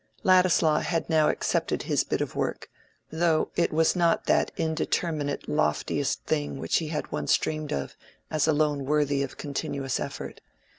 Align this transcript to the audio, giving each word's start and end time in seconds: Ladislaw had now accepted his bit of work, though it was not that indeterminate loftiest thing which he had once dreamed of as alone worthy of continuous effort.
Ladislaw 0.23 0.79
had 0.79 1.11
now 1.11 1.29
accepted 1.29 1.83
his 1.83 2.03
bit 2.03 2.21
of 2.21 2.35
work, 2.35 2.69
though 3.11 3.51
it 3.55 3.71
was 3.71 3.95
not 3.95 4.25
that 4.25 4.49
indeterminate 4.57 5.47
loftiest 5.47 6.23
thing 6.25 6.57
which 6.57 6.77
he 6.77 6.87
had 6.87 7.11
once 7.11 7.37
dreamed 7.37 7.71
of 7.71 7.95
as 8.31 8.47
alone 8.47 8.85
worthy 8.85 9.21
of 9.21 9.37
continuous 9.37 9.99
effort. 9.99 10.41